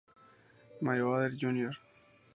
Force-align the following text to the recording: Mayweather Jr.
Mayweather 0.81 1.37
Jr. 1.37 1.73